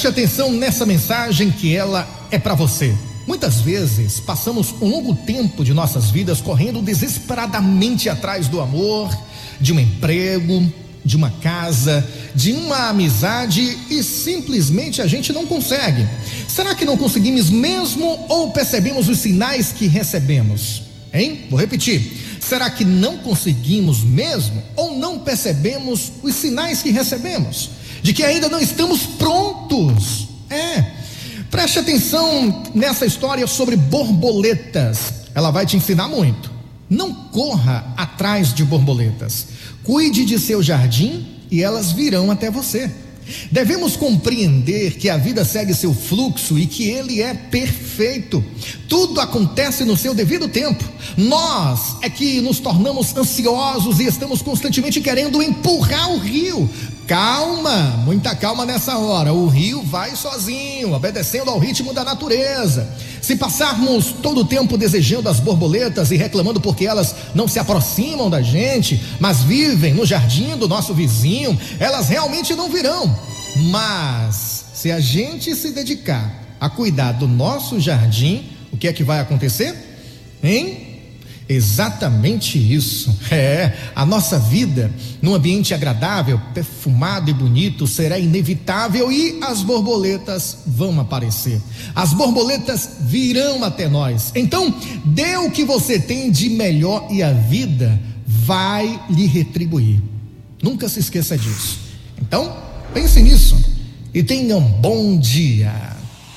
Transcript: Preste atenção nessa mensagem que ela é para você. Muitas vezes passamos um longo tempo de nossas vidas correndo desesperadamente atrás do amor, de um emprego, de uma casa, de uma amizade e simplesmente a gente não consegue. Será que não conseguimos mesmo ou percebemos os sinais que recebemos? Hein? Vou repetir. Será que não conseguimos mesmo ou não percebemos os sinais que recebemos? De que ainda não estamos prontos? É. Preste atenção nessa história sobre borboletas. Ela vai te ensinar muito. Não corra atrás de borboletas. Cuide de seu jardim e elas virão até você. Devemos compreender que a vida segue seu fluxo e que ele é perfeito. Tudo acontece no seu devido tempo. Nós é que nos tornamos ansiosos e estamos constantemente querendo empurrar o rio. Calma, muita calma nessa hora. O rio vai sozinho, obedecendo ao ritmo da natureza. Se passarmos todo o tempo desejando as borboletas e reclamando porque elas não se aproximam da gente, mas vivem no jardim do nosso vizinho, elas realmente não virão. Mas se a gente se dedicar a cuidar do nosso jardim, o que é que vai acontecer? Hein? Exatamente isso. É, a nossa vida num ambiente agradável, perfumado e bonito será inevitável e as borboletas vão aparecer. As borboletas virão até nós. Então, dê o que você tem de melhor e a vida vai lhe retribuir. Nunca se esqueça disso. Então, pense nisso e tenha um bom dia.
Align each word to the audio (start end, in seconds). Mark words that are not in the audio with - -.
Preste 0.00 0.18
atenção 0.18 0.50
nessa 0.50 0.86
mensagem 0.86 1.50
que 1.50 1.76
ela 1.76 2.08
é 2.30 2.38
para 2.38 2.54
você. 2.54 2.96
Muitas 3.26 3.60
vezes 3.60 4.18
passamos 4.18 4.74
um 4.80 4.88
longo 4.88 5.14
tempo 5.14 5.62
de 5.62 5.74
nossas 5.74 6.10
vidas 6.10 6.40
correndo 6.40 6.80
desesperadamente 6.80 8.08
atrás 8.08 8.48
do 8.48 8.62
amor, 8.62 9.14
de 9.60 9.74
um 9.74 9.78
emprego, 9.78 10.66
de 11.04 11.16
uma 11.16 11.28
casa, 11.42 12.02
de 12.34 12.50
uma 12.52 12.88
amizade 12.88 13.60
e 13.90 14.02
simplesmente 14.02 15.02
a 15.02 15.06
gente 15.06 15.34
não 15.34 15.44
consegue. 15.44 16.08
Será 16.48 16.74
que 16.74 16.86
não 16.86 16.96
conseguimos 16.96 17.50
mesmo 17.50 18.24
ou 18.30 18.52
percebemos 18.52 19.06
os 19.06 19.18
sinais 19.18 19.70
que 19.70 19.86
recebemos? 19.86 20.80
Hein? 21.12 21.40
Vou 21.50 21.60
repetir. 21.60 22.38
Será 22.40 22.70
que 22.70 22.86
não 22.86 23.18
conseguimos 23.18 24.02
mesmo 24.02 24.62
ou 24.76 24.96
não 24.96 25.18
percebemos 25.18 26.10
os 26.22 26.34
sinais 26.36 26.80
que 26.80 26.90
recebemos? 26.90 27.79
De 28.02 28.12
que 28.12 28.22
ainda 28.22 28.48
não 28.48 28.60
estamos 28.60 29.02
prontos? 29.06 30.28
É. 30.48 30.84
Preste 31.50 31.78
atenção 31.78 32.62
nessa 32.74 33.04
história 33.04 33.46
sobre 33.46 33.76
borboletas. 33.76 35.14
Ela 35.34 35.50
vai 35.50 35.66
te 35.66 35.76
ensinar 35.76 36.08
muito. 36.08 36.50
Não 36.88 37.12
corra 37.12 37.92
atrás 37.96 38.52
de 38.54 38.64
borboletas. 38.64 39.46
Cuide 39.82 40.24
de 40.24 40.38
seu 40.38 40.62
jardim 40.62 41.26
e 41.50 41.62
elas 41.62 41.92
virão 41.92 42.30
até 42.30 42.50
você. 42.50 42.90
Devemos 43.50 43.96
compreender 43.96 44.96
que 44.96 45.08
a 45.08 45.16
vida 45.16 45.44
segue 45.44 45.74
seu 45.74 45.92
fluxo 45.92 46.58
e 46.58 46.66
que 46.66 46.88
ele 46.88 47.22
é 47.22 47.34
perfeito. 47.34 48.44
Tudo 48.88 49.20
acontece 49.20 49.84
no 49.84 49.96
seu 49.96 50.14
devido 50.14 50.48
tempo. 50.48 50.84
Nós 51.16 51.96
é 52.02 52.10
que 52.10 52.40
nos 52.40 52.60
tornamos 52.60 53.16
ansiosos 53.16 54.00
e 54.00 54.04
estamos 54.04 54.42
constantemente 54.42 55.00
querendo 55.00 55.42
empurrar 55.42 56.10
o 56.10 56.18
rio. 56.18 56.68
Calma, 57.10 58.04
muita 58.04 58.36
calma 58.36 58.64
nessa 58.64 58.96
hora. 58.96 59.32
O 59.32 59.48
rio 59.48 59.82
vai 59.82 60.14
sozinho, 60.14 60.94
obedecendo 60.94 61.50
ao 61.50 61.58
ritmo 61.58 61.92
da 61.92 62.04
natureza. 62.04 62.88
Se 63.20 63.34
passarmos 63.34 64.14
todo 64.22 64.42
o 64.42 64.44
tempo 64.44 64.78
desejando 64.78 65.28
as 65.28 65.40
borboletas 65.40 66.12
e 66.12 66.16
reclamando 66.16 66.60
porque 66.60 66.86
elas 66.86 67.14
não 67.34 67.48
se 67.48 67.58
aproximam 67.58 68.30
da 68.30 68.40
gente, 68.40 69.02
mas 69.18 69.42
vivem 69.42 69.92
no 69.92 70.06
jardim 70.06 70.56
do 70.56 70.68
nosso 70.68 70.94
vizinho, 70.94 71.58
elas 71.80 72.08
realmente 72.08 72.54
não 72.54 72.70
virão. 72.70 73.12
Mas 73.60 74.66
se 74.74 74.90
a 74.90 75.00
gente 75.00 75.54
se 75.54 75.72
dedicar 75.72 76.32
a 76.58 76.68
cuidar 76.68 77.12
do 77.12 77.28
nosso 77.28 77.78
jardim, 77.80 78.44
o 78.72 78.76
que 78.76 78.88
é 78.88 78.92
que 78.92 79.04
vai 79.04 79.20
acontecer? 79.20 79.74
Hein? 80.42 80.88
Exatamente 81.48 82.58
isso. 82.58 83.18
É, 83.30 83.74
a 83.94 84.04
nossa 84.04 84.40
vida 84.40 84.90
num 85.22 85.34
ambiente 85.34 85.72
agradável, 85.72 86.40
perfumado 86.52 87.30
e 87.30 87.32
bonito 87.32 87.86
será 87.86 88.18
inevitável 88.18 89.10
e 89.10 89.38
as 89.40 89.62
borboletas 89.62 90.58
vão 90.66 90.98
aparecer. 90.98 91.60
As 91.94 92.12
borboletas 92.12 92.96
virão 93.02 93.62
até 93.62 93.88
nós. 93.88 94.32
Então, 94.34 94.74
dê 95.04 95.36
o 95.36 95.50
que 95.50 95.64
você 95.64 95.98
tem 96.00 96.30
de 96.30 96.50
melhor 96.50 97.06
e 97.08 97.22
a 97.22 97.32
vida 97.32 98.00
vai 98.26 99.00
lhe 99.08 99.26
retribuir. 99.26 100.02
Nunca 100.60 100.88
se 100.88 100.98
esqueça 100.98 101.38
disso. 101.38 101.78
Então, 102.20 102.69
pense 102.92 103.20
nisso 103.22 103.56
e 104.12 104.22
tenha 104.22 104.56
um 104.56 104.72
bom 104.80 105.18
dia. 105.18 105.99